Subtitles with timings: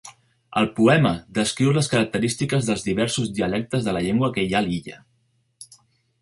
[0.59, 4.69] El poema descriu les característiques dels diversos dialectes de la llengua que hi ha a
[4.71, 4.99] l'illa.